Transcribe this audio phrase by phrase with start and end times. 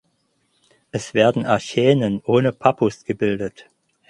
[0.89, 3.67] Es werden Achänen ohne Pappus gebildet.